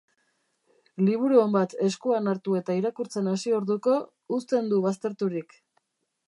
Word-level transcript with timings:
Liburu 1.09 1.35
on 1.41 1.51
bat 1.55 1.75
eskuan 1.87 2.31
hartu 2.31 2.57
eta 2.61 2.77
irakurtzen 2.79 3.29
hasi 3.33 3.55
orduko, 3.59 3.99
uzten 4.39 4.73
du 4.73 4.81
bazterturik. 4.89 5.55